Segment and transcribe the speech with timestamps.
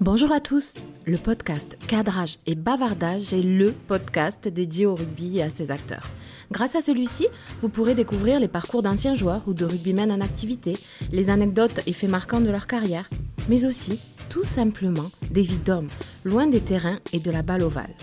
[0.00, 0.74] Bonjour à tous.
[1.06, 6.06] Le podcast Cadrage et Bavardage est le podcast dédié au rugby et à ses acteurs.
[6.52, 7.26] Grâce à celui-ci,
[7.60, 10.76] vous pourrez découvrir les parcours d'anciens joueurs ou de rugbymen en activité,
[11.10, 13.10] les anecdotes et faits marquants de leur carrière,
[13.48, 15.88] mais aussi, tout simplement, des vies d'hommes,
[16.24, 17.94] loin des terrains et de la balle ovale.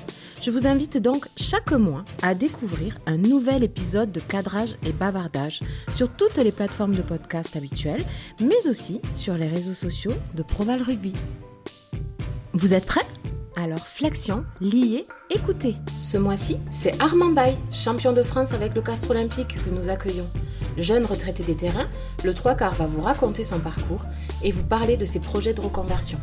[0.41, 5.61] Je vous invite donc chaque mois à découvrir un nouvel épisode de Cadrage et Bavardage
[5.95, 8.03] sur toutes les plateformes de podcast habituelles,
[8.41, 11.13] mais aussi sur les réseaux sociaux de Proval Rugby.
[12.57, 13.05] Vous êtes prêts?
[13.57, 15.75] Alors flexion, liez, écoutez.
[15.99, 20.29] Ce mois-ci, c'est Armand Bay, champion de France avec le Castre Olympique que nous accueillons.
[20.77, 21.89] Jeune retraité des terrains,
[22.23, 24.05] le trois quarts va vous raconter son parcours
[24.41, 26.17] et vous parler de ses projets de reconversion.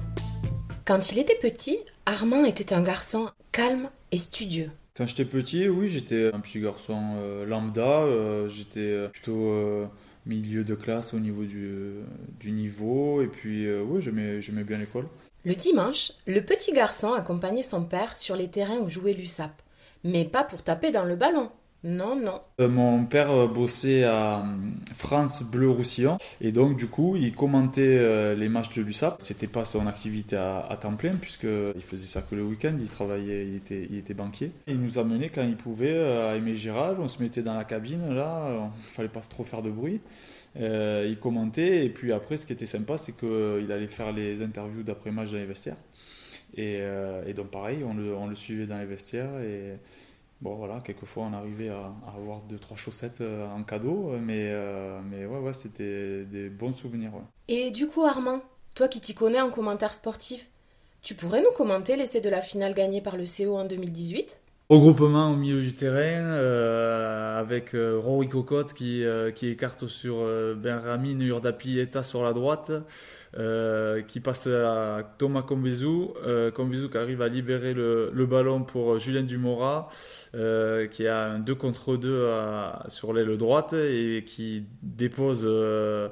[0.87, 4.71] Quand il était petit, Armand était un garçon calme et studieux.
[4.97, 7.83] Quand j'étais petit, oui, j'étais un petit garçon euh, lambda.
[7.83, 9.53] euh, j'étais euh, plutôt
[10.25, 11.97] milieu de classe au niveau du,
[12.41, 13.21] du niveau.
[13.21, 15.09] Et puis, oui, j'aimais bien l'école.
[15.45, 19.51] Le dimanche, le petit garçon accompagnait son père sur les terrains où jouait l'USAP.
[20.05, 21.51] Mais pas pour taper dans le ballon.
[21.85, 22.41] Non, non.
[22.61, 24.43] Euh, mon père euh, bossait à euh,
[24.95, 26.17] France Bleu Roussillon.
[26.41, 29.17] Et donc, du coup, il commentait les matchs de l'USAP.
[29.19, 32.77] C'était pas son activité à, temps plein, puisqu'il faisait ça que le week-end.
[32.79, 34.53] Il travaillait, il était, il était banquier.
[34.69, 36.99] Il nous amenait quand il pouvait à Aimé Gérald.
[37.01, 38.71] On se mettait dans la cabine, là.
[38.79, 40.01] Il fallait pas trop faire de bruit.
[40.57, 44.43] Euh, il commentait et puis après ce qui était sympa c'est qu'il allait faire les
[44.43, 45.79] interviews d'après-match dans les vestiaires
[46.55, 49.79] et, euh, donc pareil on le, suivait dans les vestiaires et
[50.43, 55.01] bon voilà quelquefois on arrivait à, avoir deux trois chaussettes euh, en cadeau mais, euh,
[55.11, 57.13] mais ouais ouais c'était des bons souvenirs.
[57.49, 58.43] Et du coup, Armand,
[58.75, 60.49] toi qui t'y connais en commentaire sportif,
[61.03, 65.31] tu pourrais nous commenter l'essai de la finale gagnée par le CO en 2018 Regroupement
[65.31, 71.21] au milieu du terrain euh, avec euh, Rory Cocotte qui, euh, écarte sur euh, Benramin
[71.21, 72.73] Urdapi Eta sur la droite,
[74.09, 76.15] qui passe à Thomas Combezou,
[76.55, 79.89] Combezou qui arrive à libérer le, ballon pour Julien Dumora,
[80.33, 86.09] qui a un 2 contre 2 à- sur l'aile droite et qui dépose euh,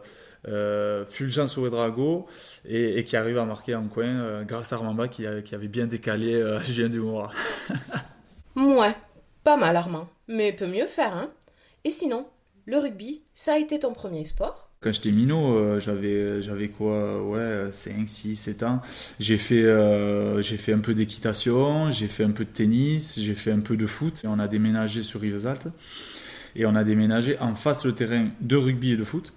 [1.06, 2.26] Fulgence Ouedrago
[2.66, 6.88] et, qui arrive à marquer en coin grâce à Armamba qui, avait bien décalé Julien
[6.88, 7.30] Dumora.
[8.56, 8.94] Ouais,
[9.44, 10.08] pas mal, Armand.
[10.28, 11.30] Mais peut mieux faire, hein
[11.84, 12.26] Et sinon,
[12.66, 14.70] le rugby, ça a été ton premier sport?
[14.82, 18.80] Quand j'étais minot, euh, j'avais j'avais quoi ouais 5 6 7 ans.
[19.18, 23.52] J'ai fait euh, fait un peu d'équitation, j'ai fait un peu de tennis, j'ai fait
[23.52, 25.68] un peu de foot et on a déménagé sur Rivesaltes
[26.56, 29.34] et on a déménagé en face le terrain de rugby et de foot.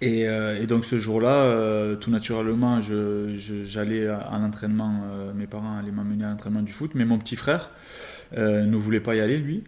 [0.00, 5.90] Et, euh, donc ce jour-là, euh, tout naturellement, j'allais à, l'entraînement, euh, mes parents allaient
[5.90, 9.38] m'amener à l'entraînement du foot, mais mon petit frère euh, ne voulait pas y aller,
[9.38, 9.64] lui.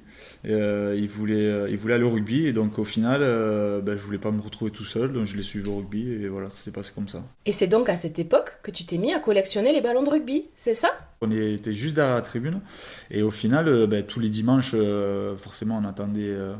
[0.46, 3.96] Euh, il, voulait, euh, il voulait aller au rugby, et donc au final, euh, ben,
[3.96, 6.48] je voulais pas me retrouver tout seul, donc je l'ai suivi au rugby, et voilà,
[6.48, 7.24] ça s'est passé comme ça.
[7.46, 10.10] Et c'est donc à cette époque que tu t'es mis à collectionner les ballons de
[10.10, 10.90] rugby, c'est ça?
[11.22, 12.62] On était juste derrière la tribune.
[13.10, 16.54] Et au final, euh, ben, tous les dimanches, euh, forcément, on entendait, euh,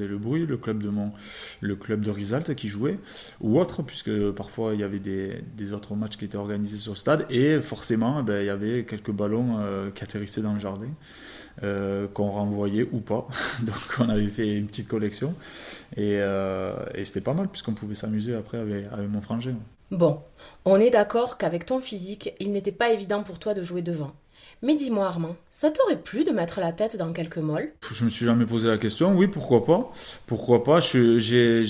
[0.00, 1.08] le bruit, le club de mon,
[1.62, 2.98] le club de Risalte qui jouait
[3.40, 6.98] ou autre, puisque parfois il y avait des, autres matchs qui étaient organisés sur le
[6.98, 7.24] stade.
[7.30, 9.56] Et forcément, ben, il y avait quelques ballons
[9.94, 10.90] qui atterrissaient dans le jardin.
[12.12, 13.26] qu'on renvoyait ou pas.
[13.62, 15.34] Donc on avait fait une petite collection.
[15.96, 19.56] Et, et c'était pas mal puisqu'on pouvait s'amuser après avec, avec mon frangin
[19.92, 20.20] Bon,
[20.64, 24.12] on est d'accord qu'avec ton physique, il n'était pas évident pour toi de jouer devant.
[24.62, 27.74] Mais dis-moi, Armand, ça t'aurait plu de mettre la tête dans quelques molles?
[27.92, 29.14] Je me suis jamais posé la question.
[29.14, 29.92] Oui, pourquoi pas
[30.26, 31.66] Pourquoi pas J'ai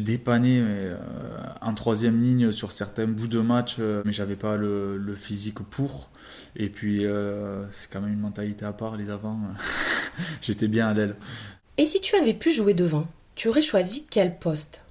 [0.00, 0.96] dépanné mais, euh,
[1.62, 5.60] en troisième ligne sur certains bouts de match, euh, mais j'avais pas le, le physique
[5.60, 6.10] pour.
[6.56, 9.40] Et puis, euh, c'est quand même une mentalité à part, les avants.
[10.42, 11.16] J'étais bien à l'aile.
[11.78, 14.83] Et si tu avais pu jouer devant, tu aurais choisi quel poste?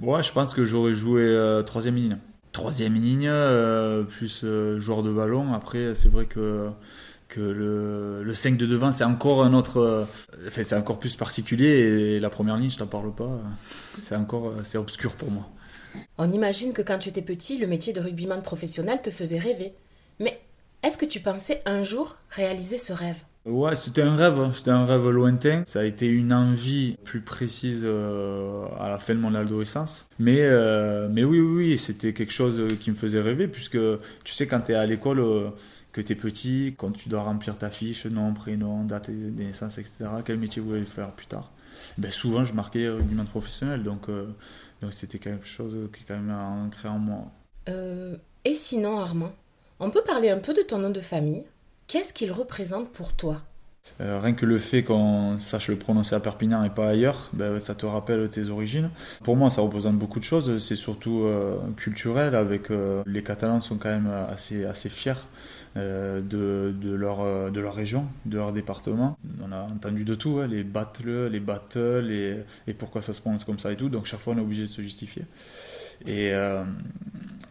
[0.00, 2.18] Ouais, je pense que j'aurais joué euh, troisième ligne.
[2.52, 5.52] Troisième ligne, euh, plus euh, joueur de ballon.
[5.52, 6.70] Après, c'est vrai que
[7.28, 10.06] que le, le 5 de devant, c'est encore un autre.
[10.46, 11.66] Enfin, c'est encore plus particulier.
[11.66, 13.40] Et la première ligne, je t'en parle pas.
[13.94, 14.52] C'est encore.
[14.64, 15.48] C'est obscur pour moi.
[16.18, 19.72] On imagine que quand tu étais petit, le métier de rugbyman professionnel te faisait rêver.
[20.20, 20.42] Mais
[20.82, 23.22] est-ce que tu pensais un jour réaliser ce rêve?
[23.44, 25.62] Ouais, c'était un rêve, c'était un rêve lointain.
[25.66, 30.06] Ça a été une envie plus précise euh, à la fin de mon adolescence.
[30.20, 33.78] Mais, euh, mais oui, oui, oui, c'était quelque chose qui me faisait rêver, puisque
[34.24, 35.50] tu sais, quand tu es à l'école, euh,
[35.92, 39.78] que tu es petit, quand tu dois remplir ta fiche, nom, prénom, date de naissance,
[39.78, 41.52] etc., quel métier vous voulez faire plus tard?
[41.98, 44.26] Ben, Souvent, je marquais rugbyman professionnel, donc euh,
[44.80, 47.30] donc c'était quelque chose qui est quand même ancré en moi.
[47.68, 49.32] Euh, et sinon, Armand,
[49.82, 51.44] on peut parler un peu de ton nom de famille
[51.86, 53.42] Qu'est-ce qu'il représente pour toi?
[53.98, 57.74] Rien que le fait qu'on sache le prononcer à Perpignan et pas ailleurs, ben, ça
[57.74, 58.90] te rappelle tes origines.
[59.24, 60.58] Pour moi, ça représente beaucoup de choses.
[60.58, 61.26] C'est surtout
[61.76, 62.36] culturel.
[62.36, 62.68] Avec
[63.04, 65.26] les Catalans sont quand même assez assez fiers
[65.78, 69.16] euh, de, leur, euh, de leur région, de leur département.
[69.42, 73.22] On a entendu de tout, hein, les battles, les battles, et, et, pourquoi ça se
[73.22, 73.88] prononce comme ça et tout.
[73.88, 75.22] Donc chaque fois, on est obligé de se justifier.
[76.06, 76.62] Et, euh,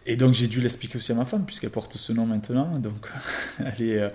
[0.06, 2.71] et donc j'ai dû l'expliquer aussi à ma femme, puisqu'elle porte ce nom maintenant.
[2.75, 3.07] Donc
[3.59, 4.13] elle est,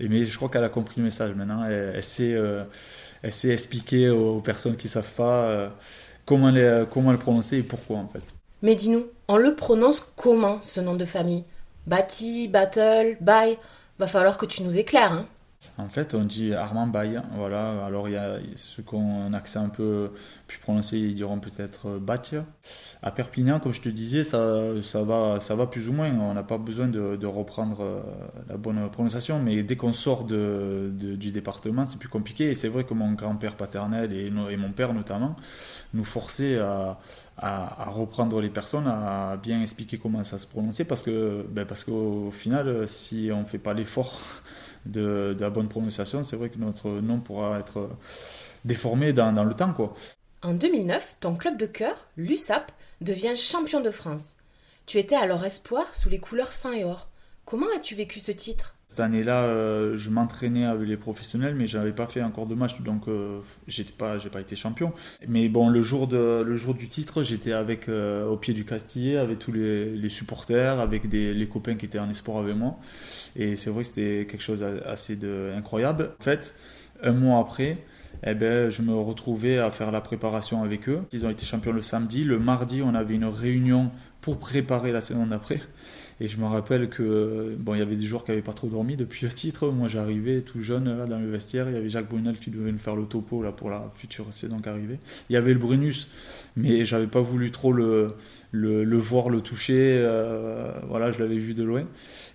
[0.00, 1.64] mais je crois qu'elle a compris le message maintenant.
[1.64, 2.36] Elle, sait,
[3.22, 5.72] elle sait expliquer aux personnes qui ne savent pas
[6.24, 8.34] comment, les, comment le prononcer et pourquoi en fait.
[8.62, 11.44] Mais dis-nous, on le prononce comment ce nom de famille?
[11.86, 13.58] Bati, Battle, Bye.
[13.98, 15.12] Va falloir que tu nous éclaires.
[15.12, 15.26] Hein.
[15.76, 17.20] En fait, on dit Armand Baye.
[17.36, 17.84] Voilà.
[17.84, 20.12] Alors, il y a ceux qui ont un accent un peu
[20.46, 22.44] plus prononcé, ils diront peut-être Batia.
[23.02, 24.38] À Perpignan, comme je te disais, ça,
[25.02, 26.10] va, ça va plus ou moins.
[26.12, 28.00] On n'a pas besoin de, reprendre euh,
[28.48, 29.40] la bonne prononciation.
[29.40, 32.50] Mais dès qu'on sort de, du département, c'est plus compliqué.
[32.50, 35.34] Et c'est vrai que mon grand-père paternel et, mon père notamment
[35.92, 36.98] nous forçaient à,
[37.36, 40.84] à, reprendre les personnes, à bien expliquer comment ça se prononçait.
[40.84, 44.20] Parce que ben parce qu'au final, si on ne fait pas l'effort
[44.86, 47.90] de, la bonne prononciation, c'est vrai que notre nom pourra être
[48.64, 49.72] déformé dans, dans le temps.
[49.72, 49.94] Quoi.
[50.42, 52.70] En 2009, ton club de cœur, l'USAP,
[53.00, 54.36] devient champion de France.
[54.86, 57.08] Tu étais alors espoir sous les couleurs saint et or.
[57.44, 58.73] Comment as-tu vécu ce titre?
[58.86, 62.54] Cette année-là, euh, je m'entraînais avec les professionnels, mais je n'avais pas fait encore de
[62.54, 64.92] match, donc euh, j'étais pas, j'ai pas été champion.
[65.26, 69.52] Mais bon, le jour du titre, j'étais avec euh, au pied du Castillet, avec tous
[69.52, 72.76] les, supporters, avec les copains qui étaient en espoir avec moi.
[73.36, 75.18] Et c'est vrai que c'était quelque chose assez
[75.56, 76.10] incroyable.
[76.20, 76.54] En fait,
[77.02, 77.78] un mois après,
[78.26, 81.00] eh ben, je me retrouvais à faire la préparation avec eux.
[81.12, 82.22] Ils ont été champions le samedi.
[82.22, 83.90] Le mardi, on avait une réunion
[84.20, 85.60] pour préparer la saison d'après.
[86.20, 88.68] Et je me rappelle que bon, il y avait des joueurs qui n'avaient pas trop
[88.68, 89.70] dormi depuis le titre.
[89.70, 91.68] Moi, j'arrivais tout jeune là dans le vestiaire.
[91.68, 94.26] Il y avait Jacques Brunel qui devait nous faire le topo là pour la future
[94.30, 94.98] saison qui arrivait.
[95.28, 96.08] Il y avait le Brunus,
[96.56, 98.14] mais j'avais pas voulu trop le,
[98.52, 99.98] le, voir, le toucher.
[99.98, 101.84] Euh, voilà, je l'avais vu de loin.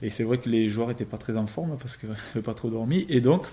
[0.01, 2.53] Et c'est vrai que les joueurs n'étaient pas très en forme parce qu'ils n'avaient pas
[2.53, 3.05] trop dormi.
[3.09, 3.43] Et donc,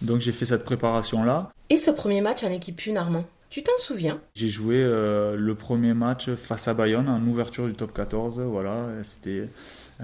[0.00, 1.50] donc j'ai fait cette préparation là.
[1.70, 4.18] Et ce premier match en équipe 1 Armand tu t'en souviens?
[4.34, 8.40] J'ai joué euh, le premier match face à Bayonne en ouverture du top 14.
[8.40, 9.46] Voilà, c'était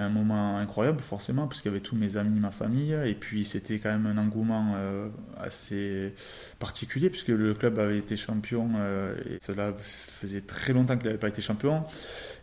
[0.02, 3.44] un moment incroyable forcément parce qu'il y avait tous mes amis, ma famille et puis
[3.44, 5.08] c'était quand même un engouement euh,
[5.40, 6.14] assez
[6.58, 11.18] particulier puisque le club avait été champion euh, et cela faisait très longtemps qu'il n'avait
[11.18, 11.84] pas été champion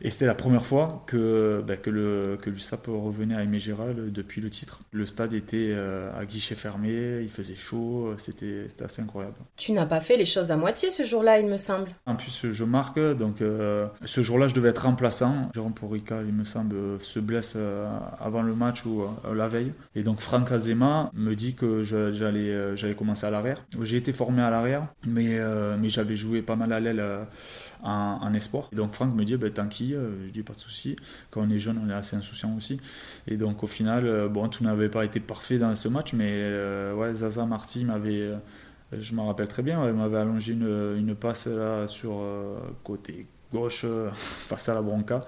[0.01, 4.11] et c'était la première fois que, ben, que, le, que l'USAP revenait à Aimé Gérald
[4.11, 4.81] depuis le titre.
[4.91, 9.35] Le stade était euh, à guichet fermé, il faisait chaud, c'était, c'était assez incroyable.
[9.55, 11.89] Tu n'as pas fait les choses à moitié ce jour-là il me semble.
[12.05, 15.49] En plus je marque donc ce jour-là je devais être remplaçant.
[15.53, 17.87] Jérôme Porica il me semble se blesse euh,
[18.19, 19.73] avant le match ou euh, la veille.
[19.95, 23.63] Et donc Franck Azema me dit que j'allais euh, j'allais commencer à l'arrière.
[23.81, 25.39] J'ai été formé à l'arrière, mais,
[25.79, 27.03] mais j'avais joué pas mal à l'aile
[27.83, 28.69] en, en, espoir.
[28.71, 30.95] Et donc Franck me dit, ben, tant qui, je dis pas de souci.
[31.31, 32.79] Quand on est jeune, on est assez insouciant aussi.
[33.27, 36.51] Et donc au final, bon, tout n'avait pas été parfait dans ce match, mais
[36.93, 38.31] ouais, Zaza Marty m'avait,
[38.91, 42.21] je me rappelle très bien, m'avait allongé une, une passe là sur
[42.83, 45.21] côté gauche euh, face à la bronca.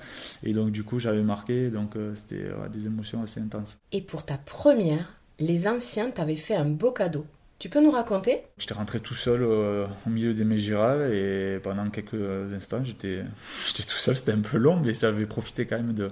[0.43, 1.69] Et donc, du coup, j'avais marqué.
[1.69, 3.77] Donc, euh, c'était des émotions assez intenses.
[3.91, 7.25] Et pour ta première, les anciens t'avaient fait un beau cadeau.
[7.59, 8.43] Tu peux nous raconter?
[8.59, 13.23] J'étais rentré tout seul euh, au milieu des Mégirales et pendant quelques instants, j'étais,
[13.67, 14.15] j'étais tout seul.
[14.15, 16.11] C'était un peu long, mais j'avais profité quand même de,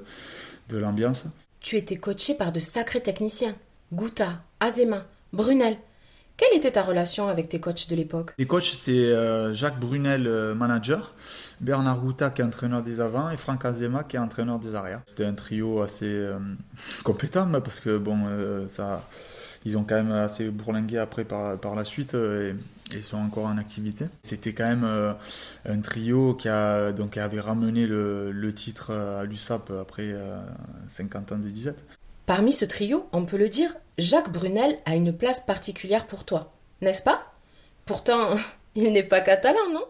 [0.70, 1.26] de l'ambiance.
[1.60, 3.56] Tu étais coaché par de sacrés techniciens.
[3.94, 5.78] Gouta, Azema, Brunel.
[6.38, 8.34] Quelle était ta relation avec tes coachs de l'époque?
[8.38, 11.14] Les coachs, c'est euh, Jacques Brunel, euh, manager,
[11.62, 15.02] Bernard Gouta, qui est entraîneur des avants, et Franck Azema, qui est entraîneur des arrières.
[15.06, 16.38] C'était un trio assez euh,
[17.06, 18.18] compétent, parce que bon,
[18.68, 19.08] ça,
[19.64, 22.14] ils ont quand même assez bourlingué après par, la suite.
[22.14, 22.54] et,
[22.92, 24.06] ils sont encore en activité.
[24.22, 25.16] C'était quand même
[25.66, 30.14] un trio qui, a, donc, avait ramené le, le titre à l'USAP après
[30.88, 31.84] 50 ans de disette.
[32.26, 36.54] Parmi ce trio, on peut le dire, Jacques Brunel a une place particulière pour toi,
[36.82, 37.22] n'est-ce pas?
[37.86, 38.36] Pourtant,
[38.76, 39.86] il n'est pas catalan, non?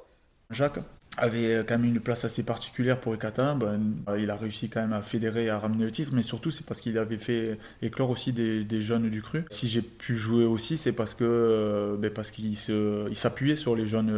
[0.49, 0.79] Jacques?
[1.17, 3.55] Avait quand même une place assez particulière pour les Catalans.
[3.55, 3.79] Ben,
[4.17, 6.81] il a réussi quand même à fédérer, à ramener le titre, mais surtout c'est parce
[6.81, 9.43] qu'il avait fait éclore aussi des, jeunes du cru.
[9.49, 13.75] Si j'ai pu jouer aussi, c'est parce que euh, ben, parce qu'il il s'appuyait sur
[13.75, 14.13] les jeunes,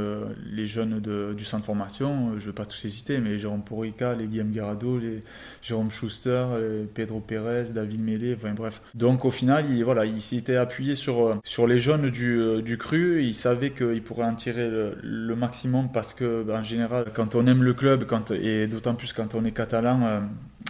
[0.52, 1.00] les jeunes
[1.36, 2.38] du centre de formation.
[2.40, 5.20] Je vais pas tous hésiter, mais Jérôme Porica, les Guillaume Guerrado, les
[5.62, 6.46] Jérôme Schuster,
[6.94, 8.82] Pedro Pérez, David Mélé, enfin bref.
[8.96, 13.24] Donc au final, il, voilà, il s'était appuyé sur, sur les jeunes du, du cru.
[13.24, 17.48] Il savait qu'il pourrait en tirer le, maximum parce que ben, en général quand on
[17.48, 20.24] aime le club, et d'autant plus quand on est catalan,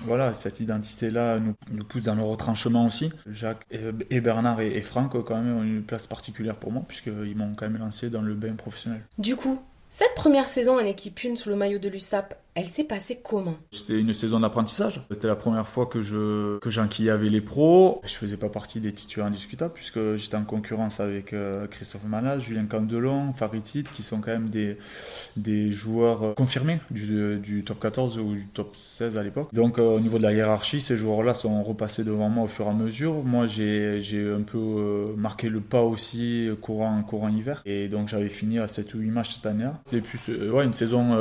[0.06, 3.12] voilà, cette identité-là nous, pousse dans le retranchement aussi.
[3.30, 3.66] Jacques
[4.10, 7.70] et, Bernard et, Franck, quand même, ont une place particulière pour moi, puisqu'ils m'ont quand
[7.70, 9.02] même lancé dans le bain professionnel.
[9.18, 9.60] Du coup,
[9.90, 13.56] cette première saison en équipe 1 sous le maillot de l'USAP, elle s'est passée comment?
[13.70, 15.02] C'était une saison d'apprentissage.
[15.12, 18.02] C'était la première fois que je que j'enquillais les pros.
[18.04, 22.40] Je faisais pas partie des titulaires indiscutables puisque j'étais en concurrence avec euh, Christophe Manas,
[22.40, 28.48] Julien Candelon, Farid qui sont quand même des, joueurs confirmés du, top 14 ou du
[28.48, 29.54] top 16 à l'époque.
[29.54, 32.66] Donc euh, au niveau de la hiérarchie, ces joueurs-là sont repassés devant moi au fur
[32.66, 33.24] et à mesure.
[33.24, 34.00] Moi j'ai
[34.36, 38.68] un peu euh, marqué le pas aussi courant courant hiver et donc j'avais fini à
[38.68, 39.80] 7 ou 8 matchs cette année-là.
[39.86, 41.16] C'était plus ouais, une saison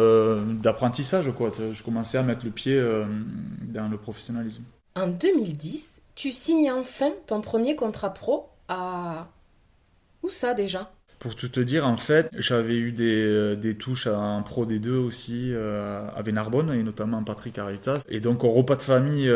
[0.63, 3.05] d'apprentissage je commençais à mettre le pied euh,
[3.63, 4.65] dans le professionnalisme.
[4.95, 9.29] En 2010, tu signes enfin ton premier contrat pro à...
[10.23, 10.91] Où ça déjà?
[11.19, 14.91] Pour tout te dire, en fait, j'avais eu des, euh, des, touches en Pro D2
[14.91, 18.05] aussi euh, avec Narbonne et notamment Patrick Aritas.
[18.09, 19.33] Et donc au repas de famille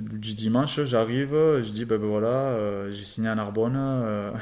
[0.00, 3.76] du dimanche, j'arrive, je dis ben, ben voilà, j'ai signé à Narbonne.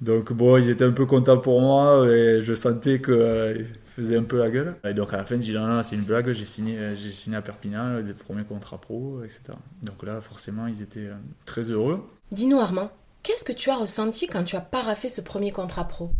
[0.00, 3.64] donc bon, ils étaient un peu contents pour moi et je sentais que
[3.94, 4.76] faisait un peu la gueule.
[4.84, 7.10] Et donc à la fin, je dis non, non, c'est une blague, j'ai signé, j'ai
[7.10, 9.54] signé à Perpignan, des premiers contrats pro, etc.
[9.82, 12.04] Donc là, forcément, ils étaient euh, très heureux.
[12.30, 12.90] Dis-nous, Armand,
[13.22, 16.10] qu'est-ce que tu as ressenti quand tu as paraffé ce premier contrat pro?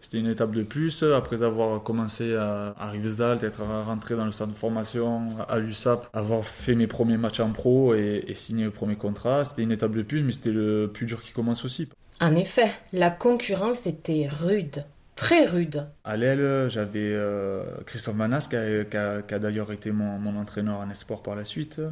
[0.00, 1.02] C'était une étape de plus.
[1.02, 6.08] Après avoir commencé à, à Rivesaltes, être rentré dans le centre de formation à l'USAP,
[6.12, 9.72] avoir fait mes premiers matchs en pro et, et signé le premier contrat, c'était une
[9.72, 11.88] étape de plus, mais c'était le plus dur qui commence aussi.
[12.20, 14.84] En effet, la concurrence était rude
[15.18, 15.88] très rude.
[16.08, 21.36] À l'aile, j'avais euh, Christophe Manas, qui a, d'ailleurs été mon, entraîneur en espoir par
[21.36, 21.82] la suite.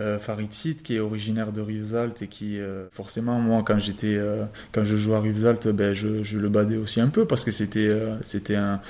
[0.00, 4.18] Euh, Farid qui est originaire de Rivesaltes et qui, euh, forcément, moi, quand j'étais,
[4.72, 7.96] quand je jouais à Rivesaltes, ben, je, le badais aussi un peu parce que c'était,
[8.22, 8.80] c'était un,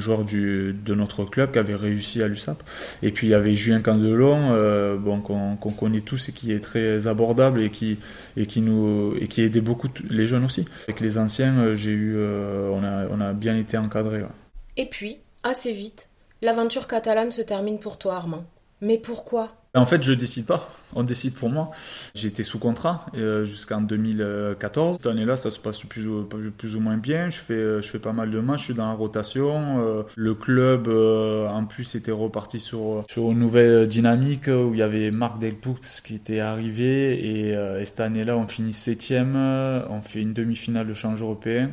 [0.00, 2.60] joueur de notre club qui avait réussi à l'USAP.
[3.04, 7.06] Et puis, il y avait Julien Candelon, bon, qu'on, connaît tous et qui est très
[7.06, 7.98] abordable et qui,
[8.36, 10.66] et qui nous, et qui aidait beaucoup les jeunes aussi.
[10.88, 13.76] Avec les anciens, j'ai eu, on a, on a bien été
[14.08, 14.34] encadré.
[14.76, 16.08] Et puis, assez vite,
[16.42, 18.44] l'aventure catalane se termine pour toi, Armand.
[18.80, 19.52] Mais pourquoi?
[19.74, 20.72] En fait, je décide pas.
[20.94, 21.70] On décide pour moi.
[22.14, 24.96] J'étais sous contrat euh, jusqu'en 2014.
[24.96, 27.28] Cette année-là, ça se passe plus ou, plus ou moins bien.
[27.28, 28.60] Je fais, euh, je fais pas mal de matchs.
[28.60, 29.80] Je suis dans la rotation.
[29.80, 34.82] Euh, le club, en plus, était reparti sur, sur une nouvelle dynamique où il y
[34.82, 37.12] avait Marc Delpoux qui était arrivé.
[37.12, 39.36] Et, et cette année-là, on finit septième.
[39.36, 41.70] On fait une demi-finale de change européen.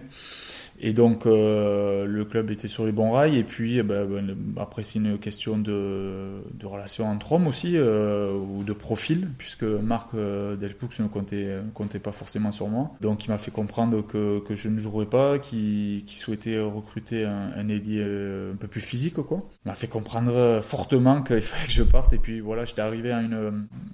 [0.80, 3.38] Et donc euh, le club était sur les bons rails.
[3.38, 7.74] Et puis eh ben, ben, après c'est une question de, de relation entre hommes aussi
[7.76, 12.92] euh, ou de profil, puisque Marc euh, Delpoux ne comptait, pas forcément sur moi.
[13.02, 17.70] Donc il m'a fait comprendre que, je ne jouerais pas, qu'il souhaitait recruter un, un
[17.70, 19.16] ailier un peu plus physique.
[19.16, 19.48] Quoi.
[19.66, 22.14] Il m'a fait comprendre fortement qu'il fallait que je parte.
[22.14, 23.22] Et puis voilà, j'étais arrivé à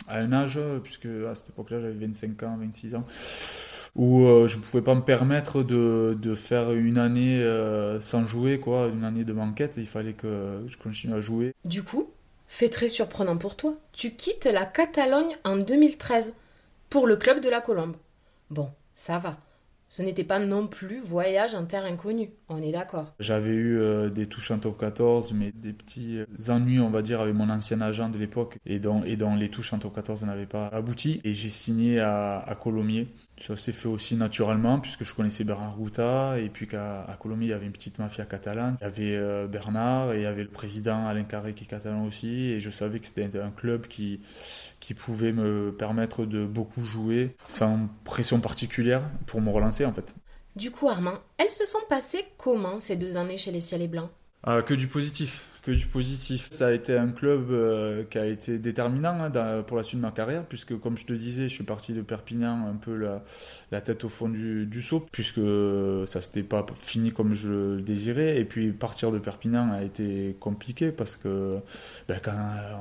[0.10, 3.04] un âge, puisque à cette époque-là j'avais 25 ans, 26 ans
[3.96, 8.60] où euh, je ne pouvais pas me permettre de, faire une année euh, sans jouer,
[8.60, 9.76] quoi, une année de banquette.
[9.78, 11.54] Il fallait que je continue à jouer.
[11.66, 12.10] Du coup,
[12.48, 16.34] fait très surprenant pour toi, tu quittes la Catalogne en 2013
[16.90, 17.96] pour le club de la Colombe.
[18.50, 19.38] Bon, ça va.
[19.88, 23.14] Ce n'était pas non plus voyage en terre inconnue, on est d'accord.
[23.20, 27.22] J'avais eu euh, des touches en top 14, mais des petits ennuis, on va dire,
[27.22, 30.46] avec mon ancien agent de l'époque, et dont, et les touches en top 14 n'avaient
[30.46, 31.22] pas abouti.
[31.24, 33.08] Et j'ai signé à, à Colomiers
[33.42, 37.48] ça s'est fait aussi naturellement puisque je connaissais Bernard Gouta et puis qu'à à il
[37.48, 38.78] y avait une petite mafia catalane.
[38.82, 41.68] Il y avait euh, Bernard et il y avait le président Alain Carré qui est
[41.68, 44.22] catalan aussi et je savais que c'était un club qui,
[44.80, 50.14] qui pouvait me permettre de beaucoup jouer sans pression particulière pour me relancer en fait.
[50.56, 53.88] Du coup Armand, elles se sont passées comment ces deux années chez les Ciels et
[53.88, 54.10] Blancs
[54.44, 56.48] ah, Que du positif que du positif.
[56.52, 60.06] Ça a été un club euh, qui a été déterminant hein, pour la suite de
[60.06, 62.96] ma carrière, puisque comme je te disais, je suis parti de Perpignan un peu
[63.72, 65.40] la, tête au fond du, du puisque
[66.06, 68.40] ça s'était pas fini comme je le désirais.
[68.40, 71.58] Et puis partir de Perpignan a été compliqué parce que
[72.08, 72.34] ben, quand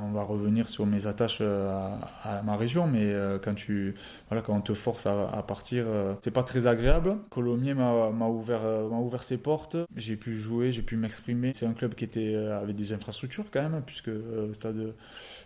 [0.02, 3.94] on va revenir sur mes attaches à, à ma région, mais euh, quand tu
[4.28, 7.16] voilà quand on te force à, à partir, euh, c'est pas très agréable.
[7.30, 9.76] Colomiers m'a ouvert m'a ouvert ses portes.
[9.96, 11.52] J'ai pu jouer, j'ai pu m'exprimer.
[11.54, 12.34] C'est un club qui était
[12.72, 14.94] des infrastructures quand même, puisque euh, le stade,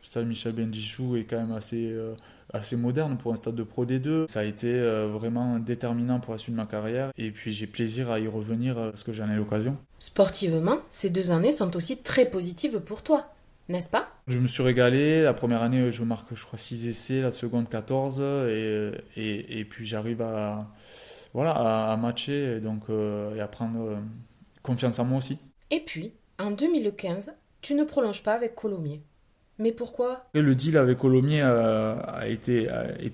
[0.02, 2.14] stade Michel Bendichou est quand même assez, euh,
[2.52, 4.28] assez moderne pour un stade de Pro D2.
[4.28, 7.66] Ça a été euh, vraiment déterminant pour la suite de ma carrière, et puis j'ai
[7.66, 9.76] plaisir à y revenir parce que j'en ai l'occasion.
[9.99, 13.31] Sportivement, ces deux années sont aussi très positives pour toi
[13.71, 14.09] n'est-ce pas?
[14.26, 15.23] Je me suis régalé.
[15.23, 19.64] La première année, je marque, je crois, 6 essais, la seconde 14, et, et, et
[19.64, 20.71] puis j'arrive à,
[21.33, 23.97] voilà, à, matcher donc, et à prendre
[24.64, 25.38] confiance en moi aussi.
[25.71, 29.03] Et puis, En 2015, tu ne prolonges pas avec Colomiers.
[29.58, 30.26] Mais pourquoi?
[30.34, 32.66] Le deal avec Colomiers a, été,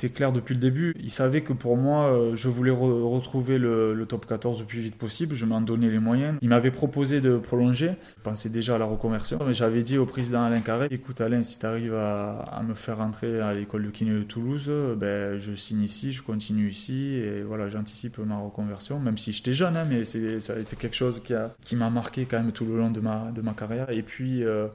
[0.08, 0.94] clair depuis le début.
[0.98, 4.96] Il savait que pour moi, euh, je voulais retrouver le, top 14 le plus vite
[4.96, 5.34] possible.
[5.34, 6.38] Je m'en donnais les moyens.
[6.40, 7.92] Il m'avait proposé de prolonger.
[8.16, 9.38] Je pensais déjà à la reconversion.
[9.46, 12.98] Mais j'avais dit au président Alain Carré écoute, Alain, si tu arrives à, me faire
[12.98, 17.16] rentrer à l'école de kiné de Toulouse, ben, je signe ici, je continue ici.
[17.16, 18.98] Et voilà, j'anticipe ma reconversion.
[18.98, 21.22] Même si j'étais jeune, hein, mais ça a été quelque chose
[21.64, 23.90] qui m'a marqué quand même tout le long de ma, carrière.
[23.90, 24.42] Et puis.
[24.42, 24.68] Euh,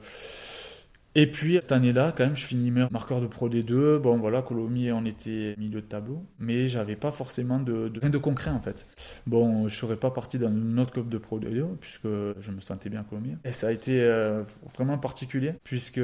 [1.18, 3.96] et puis cette année-là, quand même, je finis marqueur de Pro D2.
[3.96, 8.18] Bon, voilà, Colomiers, on était milieu de tableau, mais j'avais pas forcément de, rien de
[8.18, 8.86] concret en fait.
[9.26, 12.60] Bon, je serais pas parti dans une autre club de Pro D2 puisque je me
[12.60, 13.38] sentais bien Colomiers.
[13.46, 14.42] Et ça a été euh,
[14.74, 16.02] vraiment particulier puisque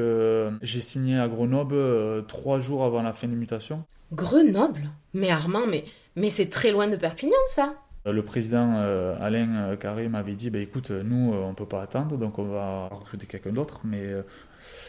[0.62, 3.84] j'ai signé à Grenoble euh, trois jours avant la fin des mutations.
[4.14, 4.88] Grenoble?
[5.12, 5.84] Mais Armand, mais,
[6.16, 10.58] mais c'est très loin de Perpignan ça le président euh, Alain Carré m'avait dit bah,
[10.58, 14.12] écoute, nous, on peut pas attendre, donc on va recruter quelqu'un d'autre, mais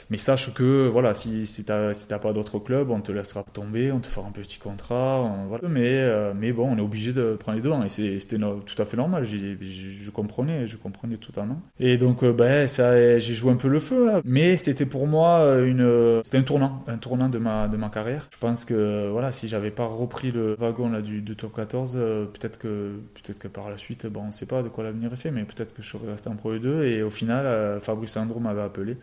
[0.10, 3.92] mais sache que voilà, si, si tu n'as pas d'autres clubs, on te laissera tomber,
[3.92, 5.30] on te fera un petit contrat.
[5.48, 5.68] voilà.
[5.70, 7.72] mais, euh, mais bon, on est obligé de prendre les deux.
[8.06, 9.26] et c'était tout à fait normal.
[9.26, 11.62] Je comprenais, je comprenais totalement.
[11.80, 14.14] Et donc, euh, ben, ça, j'ai joué un peu le feu.
[14.14, 14.22] Hein.
[14.26, 18.28] Mais c'était pour moi une, c'était un tournant, un tournant de ma, de ma carrière.
[18.34, 21.94] Je pense que voilà, si j'avais pas repris le wagon là, du, du top 14,
[21.96, 25.12] euh, peut-être que, peut que par la suite, bon, on sait pas de quoi l'avenir
[25.14, 26.86] est fait, mais peut-être que je serais resté en Pro 2.
[26.86, 28.98] Et au final, Fabrice Andro m'avait appelé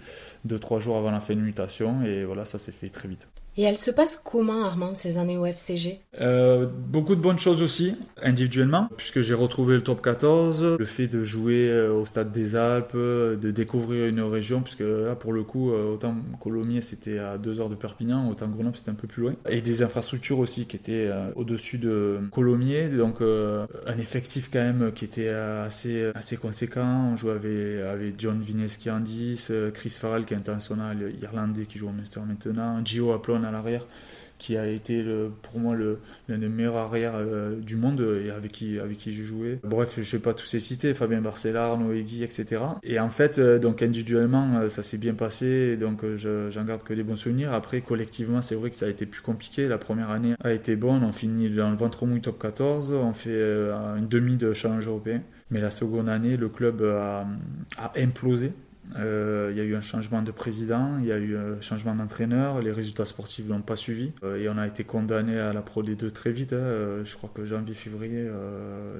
[0.44, 3.28] deux, trois jours avant la fin de mutation et voilà, ça s'est fait très vite.
[3.56, 7.62] Et elle se passe comment, Armand, ces années au FCG euh, Beaucoup de bonnes choses
[7.62, 12.32] aussi, individuellement, puisque j'ai retrouvé le top 14, le fait de jouer euh, au Stade
[12.32, 17.18] des Alpes, de découvrir une région, puisque là, pour le coup, euh, autant Colomiers, c'était
[17.18, 19.34] à 2 heures de Perpignan, autant Grenoble, c'était un peu plus loin.
[19.48, 25.04] Et des infrastructures aussi qui étaient au-dessus de Colomiers, donc un effectif quand même qui
[25.04, 27.10] était assez, assez conséquent.
[27.12, 31.78] On jouait avec, avec John Vineski en 10, Chris Farrell qui est international irlandais qui
[31.78, 33.86] joue au Munster maintenant, Gio Aplon à l'arrière,
[34.40, 35.04] qui a été
[35.42, 35.76] pour moi
[36.28, 39.60] l'un des meilleurs arrières euh, du monde et avec qui, avec qui j'ai joué.
[39.62, 42.62] Bref, je ne vais pas tous les citer, Fabien Barcellard, Noé Guy, etc.
[42.82, 46.94] Et en fait, euh, donc individuellement, euh, ça s'est bien passé, donc j'en garde que
[46.94, 47.52] des bons souvenirs.
[47.52, 49.68] Après, collectivement, c'est vrai que ça a été plus compliqué.
[49.68, 53.12] La première année a été bonne, on finit dans le ventre mouille top 14, on
[53.12, 53.40] fait
[53.98, 55.22] une demi de challenge européen.
[55.50, 57.26] Mais la seconde année, le club a,
[57.76, 58.52] a implosé.
[58.98, 61.94] Euh, il y a eu un changement de président, il y a eu un changement
[61.94, 65.62] d'entraîneur, les résultats sportifs n'ont pas suivi euh, et on a été condamné à la
[65.62, 66.52] Pro D2 très vite.
[66.52, 66.56] Hein.
[66.56, 68.28] Euh, je crois que janvier-février,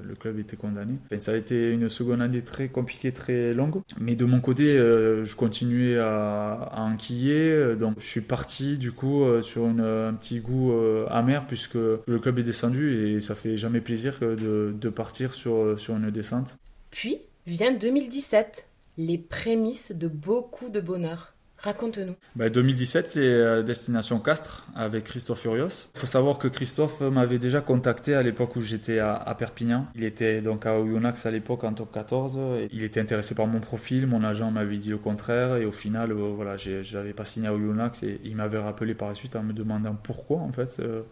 [0.03, 0.93] le club était condamné.
[1.19, 3.81] ça a été une seconde année très compliquée, très longue.
[3.99, 7.75] Mais de mon côté, je continuais à, enquiller.
[7.75, 10.73] Donc je suis parti du coup sur un petit goût
[11.09, 15.79] amer puisque le club est descendu et ça fait jamais plaisir de, de partir sur,
[15.79, 16.57] sur une descente.
[16.89, 18.70] Puis vient 2017
[19.01, 21.33] les prémices de beaucoup de bonheur.
[21.57, 22.15] Raconte-nous.
[22.35, 25.89] 2017, bah, c'est euh, Destination Castres avec Christophe Furios.
[25.93, 29.85] Il faut savoir que Christophe m'avait déjà contacté à l'époque où j'étais à, Perpignan.
[29.93, 32.39] Il était donc à Oyonnax à l'époque en top 14.
[32.71, 34.07] Il était intéressé par mon profil.
[34.07, 35.57] Mon agent m'avait dit le contraire.
[35.57, 39.09] Et au final, euh, voilà, j'avais pas signé à Oyonnax et il m'avait rappelé par
[39.09, 40.77] la suite en me demandant pourquoi en fait.
[40.79, 41.03] Euh,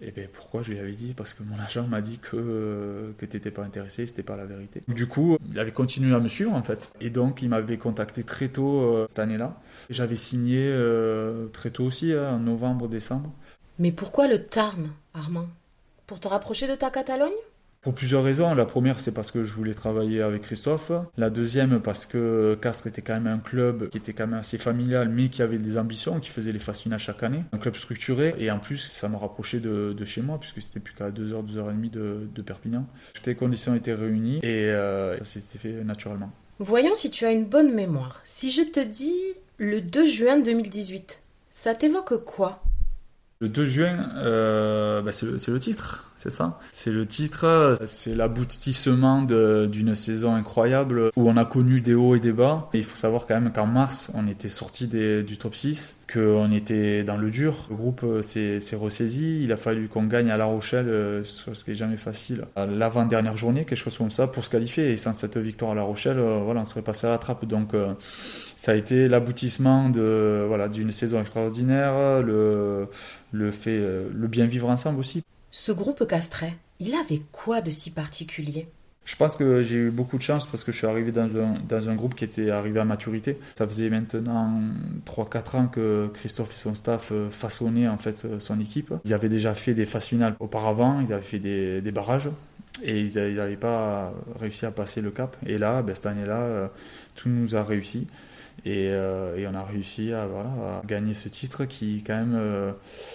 [0.00, 1.14] et bien pourquoi je lui avais dit?
[1.14, 4.44] Parce que mon agent m'a dit que, que tu n'étais pas intéressé, c'était pas la
[4.44, 4.80] vérité.
[4.88, 6.90] Du coup, il avait continué à me suivre en fait.
[7.00, 9.60] Et donc il m'avait contacté très tôt euh, cette année-là.
[9.90, 13.32] J'avais signé euh, très tôt aussi, hein, en novembre, décembre.
[13.78, 15.48] Mais pourquoi le Tarn, Armand?
[16.06, 17.32] Pour te rapprocher de ta Catalogne?
[17.86, 18.52] Pour plusieurs raisons.
[18.52, 20.90] La première, c'est parce que je voulais travailler avec Christophe.
[21.16, 24.58] La deuxième, parce que Castres était quand même un club qui était quand même assez
[24.58, 27.44] familial, mais qui avait des ambitions, qui faisait les phases finales chaque année.
[27.52, 28.34] Un club structuré.
[28.40, 31.90] Et en plus, ça me rapprochait de, chez moi, puisque c'était plus qu'à 2h, 2h30
[31.90, 32.88] de, de Perpignan.
[33.14, 36.32] Toutes les conditions étaient réunies et euh, ça s'était fait naturellement.
[36.58, 38.20] Voyons si tu as une bonne mémoire.
[38.24, 39.14] Si je te dis
[39.58, 41.20] le 2 juin 2018,
[41.50, 42.64] ça t'évoque quoi?
[43.38, 46.58] Le 2 juin, euh, bah, c'est le, titre, c'est ça?
[46.72, 52.20] C'est le titre, c'est l'aboutissement d'une saison incroyable où on a connu des hauts et
[52.20, 52.70] des bas.
[52.72, 57.04] Il faut savoir quand même qu'en mars, on était sorti du top 6, qu'on était
[57.04, 57.66] dans le dur.
[57.68, 61.50] Le groupe euh, s'est ressaisi, il a fallu qu'on gagne à La Rochelle, euh, ce
[61.62, 64.92] qui n'est jamais facile, l'avant-dernière journée, quelque chose comme ça, pour se qualifier.
[64.92, 67.44] Et sans cette victoire à La Rochelle, voilà, on serait passé à la trappe.
[67.44, 67.74] Donc
[68.56, 72.88] ça a été l'aboutissement de voilà d'une saison extraordinaire, le,
[73.30, 75.22] le fait euh, le bien vivre ensemble aussi.
[75.50, 78.66] Ce groupe Castret, il avait quoi de si particulier?
[79.04, 81.60] Je pense que j'ai eu beaucoup de chance parce que je suis arrivé dans un,
[81.68, 83.36] dans un groupe qui était arrivé à maturité.
[83.56, 84.60] Ça faisait maintenant
[85.06, 88.92] 3-4 ans que Christophe et son staff euh, façonnaient en fait son équipe.
[89.04, 92.30] Ils avaient déjà fait des phases finales auparavant, ils avaient fait des, des barrages.
[92.82, 95.36] et ils n'avaient pas réussi à passer le cap.
[95.46, 96.70] Et là, ben, cette année-là,
[97.14, 98.08] tout nous a réussi.
[98.66, 102.74] Et, et, on a réussi à, voilà, à, gagner ce titre qui est quand même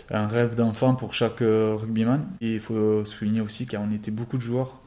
[0.09, 2.25] un rêve d'enfant pour chaque rugbyman.
[2.39, 4.81] Et il faut souligner aussi qu'on était beaucoup de joueurs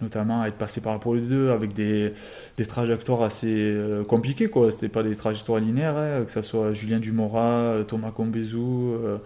[0.00, 2.12] notamment à être passé par la Pro 2 avec des,
[2.56, 4.48] des trajectoires assez euh, compliquées.
[4.48, 4.70] Quoi.
[4.70, 9.18] C'était pas des trajectoires linéaires, hein, que ce soit Julien Dumora, Thomas Combezou, euh, euh,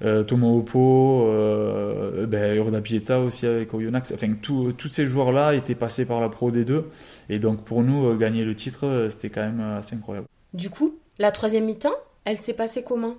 [0.00, 1.30] Thomas Oppo,
[2.26, 4.12] ben, Urda Pieta aussi avec Oyonnax.
[4.12, 6.84] Enfin, tous ces joueurs-là étaient passés par la Pro D2.
[7.28, 10.26] Et donc pour nous, gagner le titre, c'était quand même assez incroyable.
[10.54, 13.14] Du coup, la troisième mi-temps, elle s'est passée comment?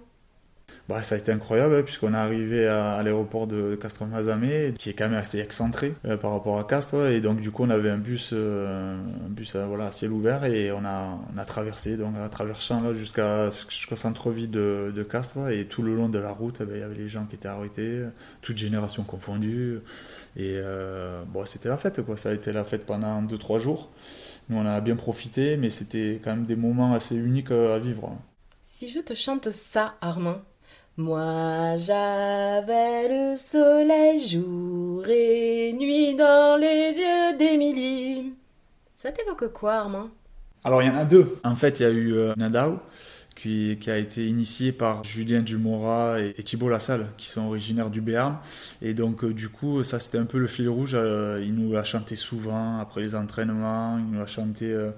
[0.87, 4.93] Bah, ça a été incroyable hein, puisqu'on est arrivé à, l'aéroport de Castres-Mazamet qui est
[4.93, 7.89] quand même assez excentré euh, par rapport à Castres et donc du coup on avait
[7.89, 12.15] un bus, euh, un bus euh, voilà, à ciel ouvert et on a, traversé donc
[12.17, 16.31] à travers champ jusqu'à jusqu'au centre-ville de, de, Castres et tout le long de la
[16.31, 18.03] route eh ben, il y avait les gens qui étaient arrêtés,
[18.41, 19.79] toutes générations confondues
[20.37, 20.59] et
[21.27, 23.91] bon c'était la fête quoi, ça a été la fête pendant 2-3 jours.
[24.49, 28.17] Nous on a bien profité mais c'était quand même des moments assez uniques à vivre.
[28.63, 30.41] Si je te chante ça Armand,
[30.97, 38.33] moi j'avais le soleil jour et nuit dans les yeux d'Émilie.
[38.93, 40.09] Ça t'évoque quoi, Armand?
[40.63, 41.37] Alors il y en a deux.
[41.43, 42.79] En fait, il y a eu euh, Nadao
[43.37, 48.37] qui, a été initié par Julien Dumora et, Thibault Lassalle, qui sont originaires du Béarn.
[48.81, 50.93] Et donc, euh, du coup, ça, c'était un peu le fil rouge.
[50.95, 54.89] Euh, il nous l'a chanté souvent après les entraînements, il nous l'a chanté euh,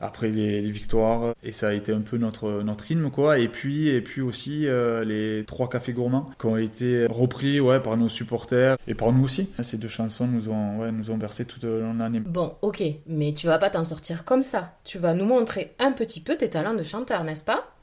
[0.00, 1.34] après les, victoires.
[1.44, 3.38] Et ça a été un peu notre, notre rythme, quoi.
[3.38, 4.66] Et puis, et puis aussi,
[5.04, 9.24] les trois cafés gourmands qui ont été repris ouais, par nos supporters et par nous
[9.24, 9.48] aussi.
[9.62, 12.20] Ces deux chansons nous ont, ouais, nous ont bercé toute l'année.
[12.20, 14.72] Bon, ok, mais tu vas pas t'en sortir comme ça.
[14.84, 17.74] Tu vas nous montrer un petit peu tes talents de chanteur, n'est-ce pas?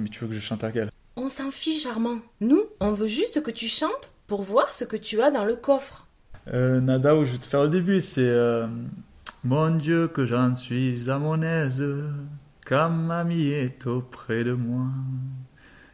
[0.00, 2.18] Mais tu veux que je chante à quelle On s'en fiche, Armand.
[2.40, 5.56] Nous, on veut juste que tu chantes pour voir ce que tu as dans le
[5.56, 6.06] coffre.
[6.52, 8.66] Euh, Nada, où je vais te faire le début, c'est euh,
[9.44, 11.84] Mon Dieu, que j'en suis à mon aise,
[12.66, 14.86] quand mamie est auprès de moi.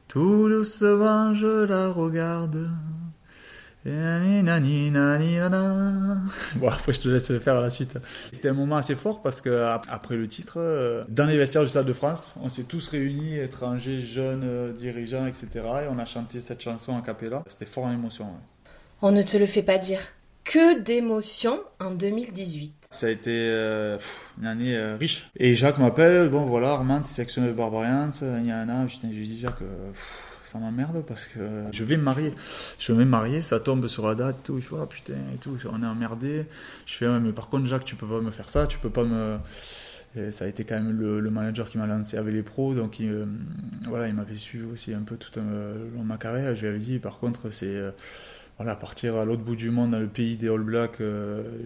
[0.08, 2.68] Tout doucement, je la regarde.
[6.56, 7.98] Bon, après, je te laisse faire la suite.
[8.32, 11.68] C'était un moment assez fort parce que après le titre, euh, dans les vestiaires du
[11.68, 15.48] Stade de France, on s'est tous réunis, étrangers, jeunes, euh, dirigeants, etc.
[15.84, 17.42] Et on a chanté cette chanson en cappella.
[17.46, 18.26] C'était fort en émotion.
[19.02, 20.00] On ne te le fait pas dire.
[20.44, 22.74] Que d'émotions en 2018.
[22.90, 23.98] Ça a été euh,
[24.38, 25.30] une année riche.
[25.36, 29.06] Et Jacques m'appelle, bon voilà, Armand, section de Barbarians, il y a un an, je
[29.06, 29.62] lui dis Jacques,
[30.54, 31.40] ça m'emmerde parce que
[31.72, 32.32] je vais me marier.
[32.78, 34.56] Je vais me marier, ça tombe sur la date et tout.
[34.56, 36.46] Il faut, ah putain, et tout, on est emmerdé.
[36.86, 39.02] Je fais, mais par contre, Jacques, tu peux pas me faire ça, tu peux pas
[39.02, 39.38] me.
[40.30, 43.10] ça a été quand même le, manager qui m'a lancé avec les pros, donc il,
[43.10, 43.24] euh,
[43.88, 46.54] voilà, il m'avait suivi aussi un peu tout euh, long ma carrière.
[46.54, 47.90] Je lui avais dit, par contre, c'est euh,
[48.58, 51.02] voilà, partir à l'autre bout du monde, dans le pays des All Blacks,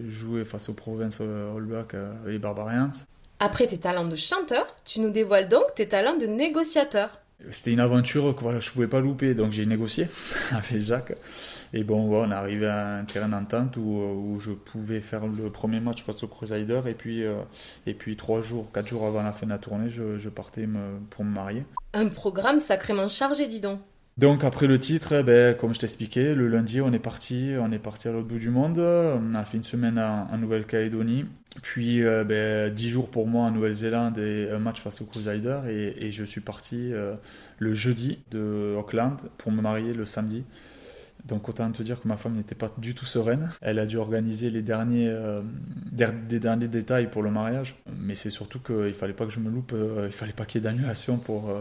[0.07, 2.89] jouer face aux provinces All Blacks, les Barbarians.
[3.39, 7.21] Après tes talents de chanteur, tu nous dévoiles donc tes talents de négociateur.
[7.51, 10.07] C'était une aventure que voilà, je ne pouvais pas louper, donc j'ai négocié
[10.51, 11.13] avec Jacques.
[11.73, 15.49] Et bon, on est arrivé à un terrain d'entente où, où, je pouvais faire le
[15.49, 16.81] premier match face au Crusader.
[16.87, 17.41] Et puis, euh,
[17.85, 20.67] et puis trois jours, quatre jours avant la fin de la tournée, je, partais
[21.09, 21.63] pour me marier.
[21.93, 23.79] Un programme sacrément chargé, dis donc.
[24.19, 27.71] Donc après le titre, eh ben, comme je t'expliquais, le lundi on est parti, on
[27.71, 28.77] est parti à l'autre bout du monde.
[28.77, 31.23] On a fait une semaine en, Nouvelle-Calédonie,
[31.61, 35.61] puis euh, ben, jours pour moi en Nouvelle-Zélande et un match face au Crusader.
[35.69, 37.15] Et, et je suis parti euh,
[37.59, 40.43] le jeudi de Auckland pour me marier le samedi.
[41.25, 43.49] Donc autant te dire que ma femme n'était pas du tout sereine.
[43.61, 45.39] Elle a dû organiser les derniers, euh,
[45.93, 47.77] des derniers détails pour le mariage.
[47.97, 50.61] Mais c'est surtout qu'il fallait pas que je me loupe, il fallait pas qu'il y
[50.61, 51.53] ait d'annulation pour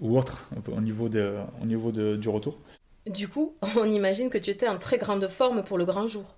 [0.00, 2.58] ou autre au niveau, de, au niveau de, du retour.
[3.06, 6.36] Du coup, on imagine que tu étais en très grande forme pour le grand jour.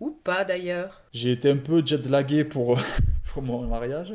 [0.00, 1.02] Ou pas d'ailleurs.
[1.12, 2.78] J'ai été un peu jet lagué pour,
[3.32, 4.14] pour mon mariage.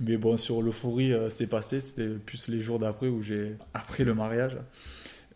[0.00, 1.80] Mais bon, sur l'euphorie, c'est passé.
[1.80, 4.58] C'était plus les jours d'après où j'ai appris le mariage.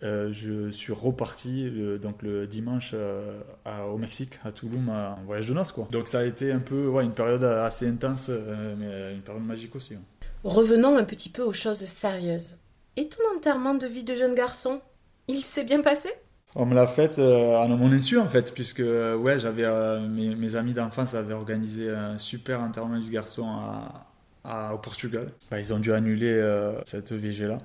[0.03, 3.41] Euh, je suis reparti le, donc le dimanche euh,
[3.89, 5.73] au Mexique, à Toulouse, en voyage de noces.
[5.73, 5.87] Quoi.
[5.93, 9.45] Donc ça a été un peu ouais, une période assez intense, euh, mais une période
[9.45, 9.95] magique aussi.
[10.43, 12.57] Revenons un petit peu aux choses sérieuses.
[12.97, 14.81] Et ton enterrement de vie de jeune garçon,
[15.29, 16.11] il s'est bien passé?
[16.55, 19.67] On me l'a fait à mon insu en fait, puisque ouais, j'avais
[20.01, 23.47] mes, mes, amis d'enfance avaient organisé un super enterrement du garçon
[24.45, 25.33] au Portugal.
[25.51, 27.59] Bah, ils ont dû annuler euh, cette VG là.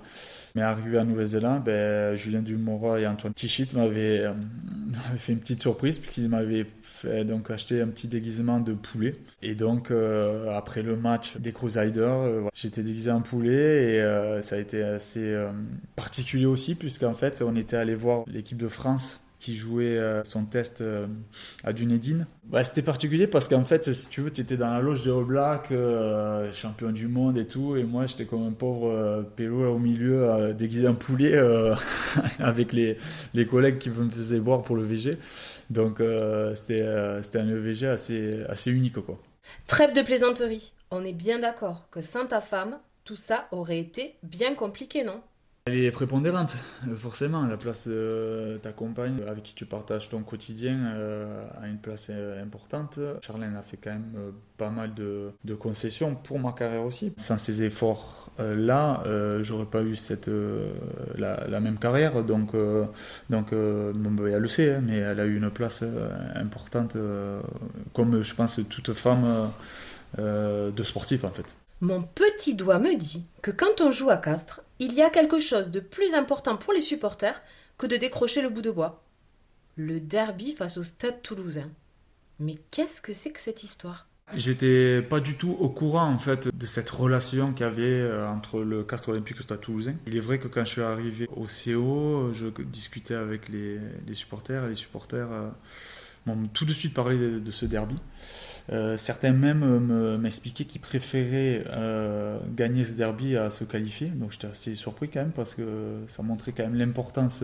[0.57, 4.33] Mais arrivé à Nouvelle-Zélande, ben, Julien Dumora et Antoine Tichit m'avaient euh,
[5.19, 9.13] fait une petite surprise puisqu'ils m'avaient fait donc acheter un petit déguisement de poulet.
[9.43, 14.57] Et donc euh, après le match des Crusaders, j'étais déguisé en poulet et ça a
[14.57, 15.31] été assez
[15.95, 20.45] particulier aussi puisqu'en fait on était allé voir l'équipe de France qui jouait euh, son
[20.45, 21.07] test euh,
[21.63, 22.25] à Dunedin.
[22.63, 25.25] C'était particulier parce qu'en fait, si tu veux, tu étais dans la loge des All
[25.25, 29.69] Blacks, euh, champion du monde et tout, et moi j'étais comme un pauvre pélo là,
[29.69, 31.37] au milieu, déguisé en poulet,
[32.39, 32.97] avec les,
[33.33, 35.17] les collègues qui me faisaient boire pour le VG.
[35.69, 36.01] Donc
[36.55, 36.85] c'était
[37.21, 38.99] c'était un EVG assez, assez unique.
[38.99, 39.19] Quoi.
[39.67, 40.73] Trêve de plaisanterie.
[40.89, 45.21] On est bien d'accord que sans ta femme, tout ça aurait été bien compliqué, non?
[45.67, 46.55] Elle est prépondérante,
[46.97, 47.45] forcément.
[47.45, 52.07] La place de ta compagne, avec qui tu partages ton quotidien, euh, a une place
[52.09, 52.99] euh, importante.
[53.21, 57.13] Charlène a fait quand même euh, pas mal de, concessions pour ma carrière aussi.
[57.17, 59.03] Sans ces efforts-là,
[59.41, 59.95] j'aurais pas eu
[61.17, 62.23] la, même carrière.
[62.23, 62.53] Donc,
[63.29, 65.83] donc bon, elle le sait, hein, mais elle a eu une place
[66.35, 66.95] importante,
[67.93, 69.51] comme je pense toute femme
[70.17, 71.55] de sportif en fait.
[71.81, 75.39] Mon petit doigt me dit que quand on joue à Castres, il y a quelque
[75.39, 77.41] chose de plus important pour les supporters
[77.77, 79.03] que de décrocher le bout de bois.
[79.75, 81.69] Le derby face au stade toulousain.
[82.39, 84.07] Mais qu'est-ce que c'est que cette histoire?
[84.35, 88.27] J'étais pas du tout au courant en fait de cette relation qu'il y avait euh,
[88.27, 89.95] entre le Castres Olympique et le Stade Toulousain.
[90.05, 93.79] Il est vrai que quand je suis arrivé au CO, je discutais avec les,
[94.13, 95.47] supporters et les supporters euh,
[96.25, 97.95] m'ont tout de suite parlé de ce derby.
[98.71, 104.07] Euh, certains même m'expliquaient qu'ils préféraient euh, gagner ce derby à se qualifier.
[104.07, 105.63] Donc j'étais assez surpris quand même parce que
[106.07, 107.43] ça montrait quand même l'importance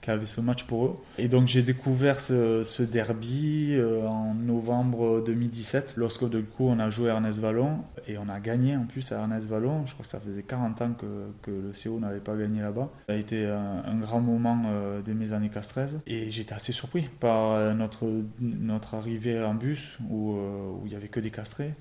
[0.00, 0.94] euh, qu'avait ce match pour eux.
[1.18, 7.10] Et donc j'ai découvert ce, derby en novembre 2017 lorsque du coup on a joué
[7.10, 9.84] à Ernest Vallon et on a gagné en plus à Ernest Vallon.
[9.86, 11.06] Je crois que ça faisait 40 ans que,
[11.42, 12.90] que le CO n'avait pas gagné là-bas.
[13.08, 14.62] Ça a été un, grand moment
[15.04, 18.06] de mes années 13 et j'étais assez surpris par notre,
[18.40, 21.72] notre arrivée en bus où euh, où, il y avait que des castrés,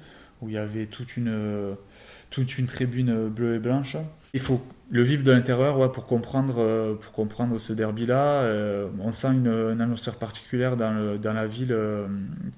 [0.41, 1.75] où il y avait toute une,
[2.29, 3.97] toute une tribune bleue et blanche.
[4.33, 4.61] Il faut
[4.91, 8.41] le vivre de l'intérieur ouais, pour, comprendre, euh, pour comprendre ce derby-là.
[8.41, 11.75] Euh, on sent une, une particulière dans, le, dans la ville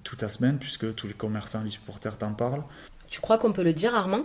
[0.04, 2.64] toute la semaine, puisque tous les commerçants, les supporters t'en parlent.
[3.10, 4.24] Tu crois qu'on peut le dire, Armand?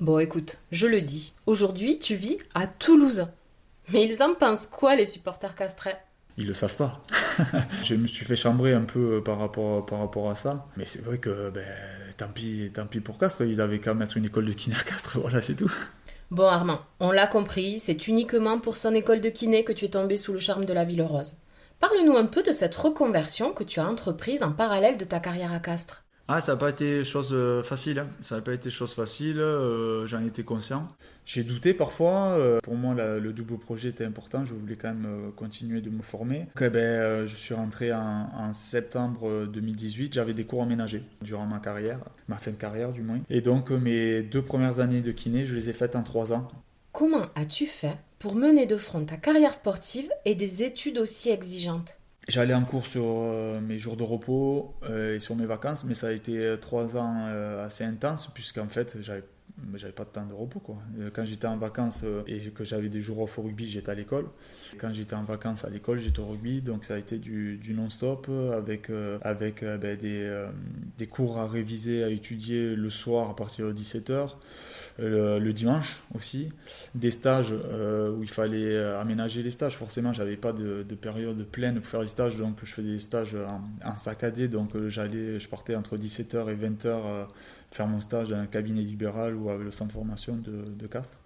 [0.00, 1.34] Bon, écoute, je le dis.
[1.46, 3.26] Aujourd'hui, tu vis à Toulouse.
[3.92, 5.96] Mais ils en pensent quoi, les supporters castrés?
[6.38, 7.02] Ils le savent pas.
[7.82, 10.66] je me suis fait chambrer un peu euh, par rapport, par rapport à ça.
[10.76, 11.66] Mais c'est vrai que ben,
[12.20, 14.84] tant, pis, tant pis pour Castres, ils avaient qu'à mettre une école de kiné à
[14.84, 15.72] Castres, voilà, c'est tout.
[16.30, 19.90] Bon Armand, on l'a compris, c'est uniquement pour son école de kiné que tu es
[19.90, 21.36] tombé sous le charme de la ville rose.
[21.80, 25.52] Parle-nous un peu de cette reconversion que tu as entreprise en parallèle de ta carrière
[25.52, 26.04] à Castres.
[26.32, 27.98] Ah, ça n'a pas été chose euh, facile.
[27.98, 28.06] Hein.
[28.20, 29.40] Ça n'a pas été chose facile.
[29.40, 30.88] Euh, j'en étais conscient.
[31.26, 32.36] J'ai douté parfois.
[32.38, 34.44] Euh, pour moi, le double projet était important.
[34.44, 36.46] Je voulais quand même continuer de me former.
[36.54, 40.14] ben, je suis rentré en, septembre 2018.
[40.14, 43.18] J'avais des cours aménagés durant ma carrière, ma fin de carrière du moins.
[43.28, 46.46] Et donc, mes deux premières années de kiné, je les ai faites en trois ans.
[46.92, 51.99] Comment as-tu fait pour mener de front ta carrière sportive et des études aussi exigeantes?
[52.30, 55.94] J'allais en cours sur euh, mes jours de repos euh, et sur mes vacances, mais
[55.94, 57.26] ça a été euh, trois ans
[57.58, 59.24] assez intenses, puisqu'en fait, j'avais
[59.74, 60.78] j'avais pas de temps de repos quoi.
[61.12, 64.26] Quand j'étais en vacances et que j'avais des jours off au rugby, j'étais à l'école.
[64.78, 68.28] Quand j'étais en vacances à l'école, j'étais au rugby, donc ça a été du, non-stop
[68.52, 68.90] avec,
[69.22, 70.46] avec ben, des,
[70.98, 74.30] des, cours à réviser, à étudier le soir à partir de 17h
[74.98, 76.50] le, dimanche aussi,
[76.94, 79.76] des stages euh, où il fallait euh, aménager les stages.
[79.76, 83.36] Forcément, j'avais pas de, période pleine pour faire les stages, donc je faisais des stages
[83.84, 84.48] en, saccadé.
[84.48, 87.26] Donc euh, j'allais, je partais entre 17h et 20h
[87.70, 91.18] faire mon stage dans un cabinet libéral ou avec le centre de formation de, Castres.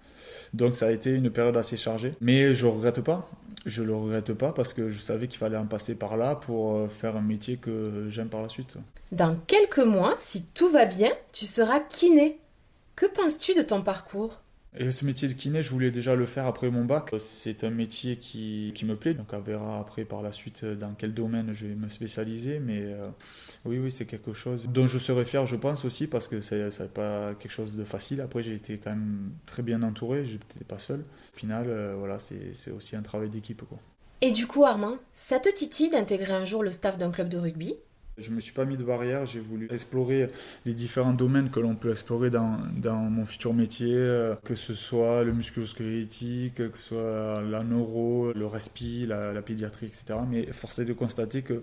[0.53, 3.29] Donc ça a été une période assez chargée, mais je regrette pas.
[3.67, 6.91] Je le regrette pas parce que je savais qu'il fallait en passer par là pour
[6.91, 8.77] faire un métier que j'aime par la suite.
[9.11, 12.39] Dans quelques mois, si tout va bien, tu seras kiné.
[12.97, 14.41] Que penses-tu de ton parcours?
[14.77, 17.15] Et ce métier de kiné, je voulais déjà le faire après mon bac.
[17.19, 20.95] C'est un métier qui, qui, me plaît, donc on verra après par la suite dans
[20.95, 22.59] quel domaine je vais me spécialiser.
[22.59, 23.07] Mais euh,
[23.65, 26.55] oui, oui, c'est quelque chose dont je serais fier, je pense aussi, parce que ce
[26.55, 28.21] n'est pas quelque chose de facile.
[28.21, 31.01] Après, j'ai été quand même très bien entouré, je n'étais pas seul.
[31.01, 33.63] Au final, euh, c'est aussi un travail d'équipe.
[34.21, 37.39] Et du coup, Armand, ça te titille d'intégrer un jour le staff d'un club de
[37.39, 37.77] rugby?
[38.19, 40.29] Je ne me suis pas mis de barrière, j'ai voulu explorer
[40.65, 42.59] les différents domaines que l'on peut explorer dans,
[43.11, 48.47] mon futur métier, euh, que ce soit le musculo-squelettique, que ce soit la neuro, le
[48.47, 50.21] respi, la, pédiatrie, etc.
[50.29, 51.61] Mais force est de constater que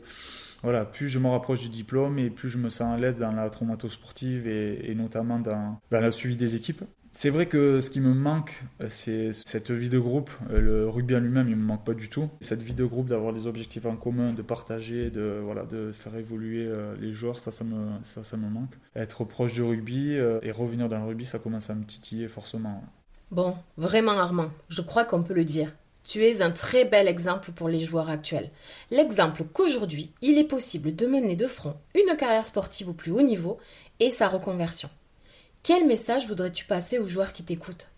[0.64, 3.32] voilà, plus je me rapproche du diplôme et plus je me sens à l'aise dans
[3.32, 6.84] la traumatosportive et, et notamment dans, dans le suivi des équipes.
[7.14, 10.30] C'est vrai que ce qui me manque, euh, c'est cette vie de groupe.
[10.50, 12.30] Euh, le rugby en lui-même, il me manque pas du tout.
[12.40, 16.16] Cette vie de groupe, d'avoir des objectifs en commun, de partager, de, voilà, de faire
[16.16, 18.74] évoluer euh, les joueurs, ça, ça me, ça, ça me manque.
[18.96, 22.84] Être proche du rugby et revenir dans le rugby, ça commence à me titiller forcément.
[23.30, 25.72] Bon, vraiment Armand, je crois qu'on peut le dire.
[26.04, 28.50] Tu es un très bel exemple pour les joueurs actuels.
[28.90, 33.22] L'exemple qu'aujourd'hui, il est possible de mener de front une carrière sportive au plus haut
[33.22, 33.60] niveau
[34.00, 34.90] et sa reconversion.
[35.64, 37.92] Quel message voudrais-tu passer aux joueurs qui t'écoutent?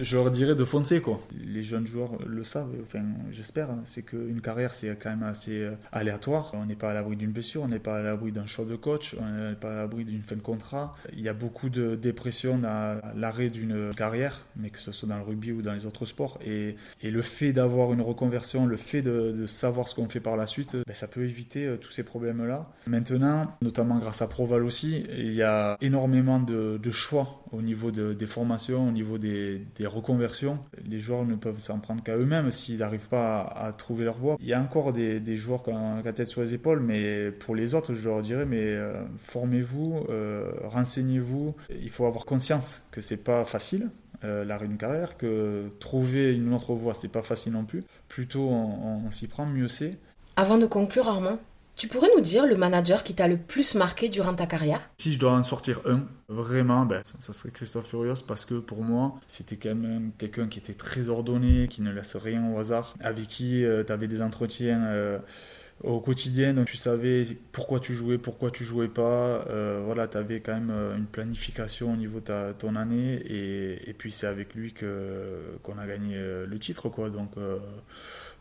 [0.00, 1.20] Je leur dirais de foncer quoi.
[1.32, 3.68] Les jeunes joueurs le savent, enfin j'espère.
[3.84, 6.50] C'est qu'une carrière c'est quand même assez euh, aléatoire.
[6.54, 8.76] On n'est pas à l'abri d'une blessure, on n'est pas à l'abri d'un choix de
[8.76, 10.92] coach, on n'est pas à l'abri d'une fin de contrat.
[11.12, 15.18] Il y a beaucoup de dépression à l'arrêt d'une carrière, mais que ce soit dans
[15.18, 16.38] le rugby ou dans les autres sports.
[16.44, 20.36] Et, et le fait d'avoir une reconversion, le fait de, savoir ce qu'on fait par
[20.36, 22.64] la suite, ben, ça peut éviter euh, tous ces problèmes-là.
[22.86, 28.26] Maintenant, notamment grâce à Proval aussi, il y a énormément de, choix au niveau des
[28.26, 30.58] formations, au niveau des reconversions.
[30.84, 34.36] Les joueurs ne peuvent s'en prendre qu'à eux-mêmes s'ils n'arrivent pas à, trouver leur voie.
[34.40, 37.54] Il y a encore des, joueurs qui ont la tête sur les épaules, mais pour
[37.54, 41.54] les autres, je leur dirais, mais euh, formez-vous, euh, renseignez-vous.
[41.70, 43.90] Il faut avoir conscience que c'est pas facile.
[44.24, 47.80] Euh, l'arrêt d'une carrière, que trouver une autre voie, c'est pas facile non plus.
[48.08, 49.98] Plutôt on s'y prend, mieux c'est.
[50.36, 51.38] Avant de conclure, Armand,
[51.76, 54.90] tu pourrais nous dire le manager qui t'a le plus marqué durant ta carrière?
[54.98, 58.82] Si je dois en sortir un, vraiment, ben, ça serait Christophe Furios parce que pour
[58.82, 62.94] moi, c'était quand même quelqu'un qui était très ordonné, qui ne laisse rien au hasard,
[63.00, 64.84] avec qui euh, tu avais des entretiens.
[64.84, 65.18] Euh,
[65.82, 69.44] au quotidien, donc tu savais pourquoi tu jouais, pourquoi tu jouais pas.
[69.48, 74.12] Euh, voilà, tu avais quand même une planification au niveau de ton année et, puis
[74.12, 76.14] c'est avec lui que qu'on a gagné
[76.46, 77.10] le titre quoi.
[77.10, 77.32] Donc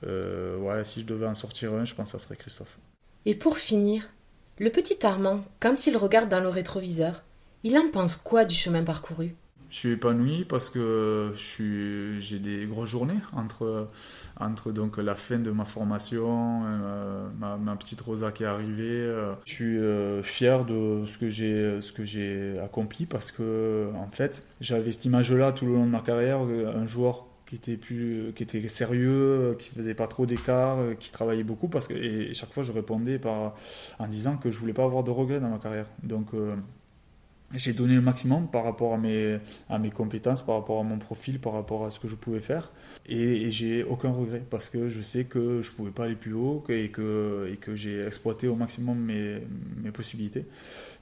[0.03, 2.77] ouais, si je devais en sortir un, je pense que ça serait Christophe.
[3.25, 4.09] Et pour finir,
[4.57, 7.23] le petit Armand, quand il regarde dans le rétroviseur,
[7.63, 9.35] il en pense quoi du chemin parcouru?
[9.69, 11.31] Je suis épanoui parce que
[12.19, 13.87] j'ai des grosses journées entre,
[14.37, 18.83] entre donc la fin de ma formation, euh, ma, petite Rosa qui est arrivée.
[18.83, 24.91] Euh, je suis euh, fier de ce que j'ai accompli parce que en fait j'avais
[24.91, 28.65] cette image-là tout le long de ma carrière, un joueur qui était plus qui était
[28.69, 32.71] sérieux qui faisait pas trop d'écart qui travaillait beaucoup parce que et chaque fois je
[32.71, 36.51] répondais en disant que je voulais pas avoir de regrets dans ma carrière donc euh,
[37.53, 39.37] j'ai donné le maximum par rapport à mes,
[39.69, 42.39] à mes compétences, par rapport à mon profil, par rapport à ce que je pouvais
[42.39, 42.71] faire.
[43.09, 46.31] Et, j'ai aucun regret parce que je sais que je ne pouvais pas aller plus
[46.31, 49.41] haut et que, et que j'ai exploité au maximum mes,
[49.83, 50.45] mes possibilités.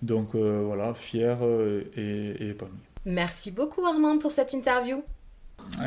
[0.02, 2.80] Donc euh, voilà, fier euh, et, et épanoui.
[3.06, 5.04] Merci beaucoup Armand pour cette interview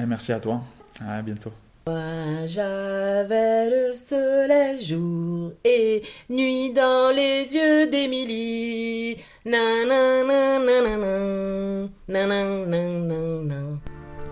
[0.06, 0.60] merci à toi.
[1.06, 1.52] À bientôt.
[1.86, 9.16] Moi j'avais le soleil jour et nuit dans les yeux d'Émilie.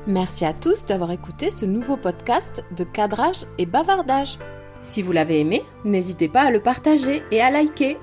[0.07, 4.39] Merci à tous d'avoir écouté ce nouveau podcast de cadrage et bavardage.
[4.79, 7.99] Si vous l'avez aimé, n'hésitez pas à le partager et à liker.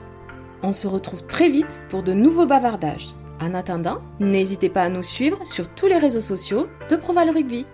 [0.62, 3.17] On se retrouve très vite pour de nouveaux bavardages.
[3.40, 7.68] En attendant, n'hésitez pas à nous suivre sur tous les réseaux sociaux de Proval Rugby.